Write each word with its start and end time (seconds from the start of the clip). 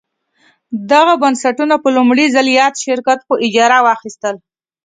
دغه 0.91 1.13
بنسټونه 1.21 1.75
په 1.83 1.89
لومړي 1.97 2.25
ځل 2.35 2.47
یاد 2.59 2.73
شرکت 2.85 3.19
په 3.29 3.33
اجاره 3.45 3.77
واخیستل. 3.87 4.35